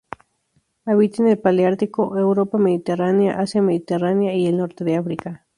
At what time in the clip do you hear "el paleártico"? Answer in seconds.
1.29-2.17